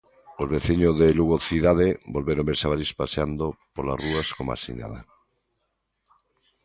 [0.41, 4.99] Os veciños de Lugo cidade volveron ver xabarís paseando polas rúas coma se nada.